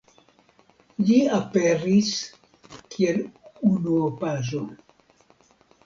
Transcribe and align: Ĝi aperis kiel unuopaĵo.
Ĝi 1.09 1.17
aperis 1.41 2.09
kiel 2.95 3.23
unuopaĵo. 3.71 4.69